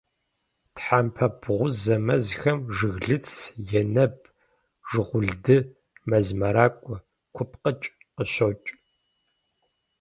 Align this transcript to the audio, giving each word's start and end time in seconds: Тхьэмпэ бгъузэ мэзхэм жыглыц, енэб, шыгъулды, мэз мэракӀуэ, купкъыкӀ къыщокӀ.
Тхьэмпэ 0.75 1.27
бгъузэ 1.41 1.95
мэзхэм 2.05 2.59
жыглыц, 2.75 3.29
енэб, 3.79 4.15
шыгъулды, 4.89 5.57
мэз 6.09 6.27
мэракӀуэ, 6.39 6.97
купкъыкӀ 7.35 7.87
къыщокӀ. 8.15 8.69